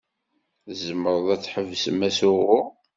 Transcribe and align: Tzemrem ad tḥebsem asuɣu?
Tzemrem 0.65 1.25
ad 1.33 1.39
tḥebsem 1.41 1.99
asuɣu? 2.07 2.53